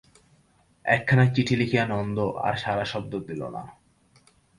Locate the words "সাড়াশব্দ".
2.55-3.13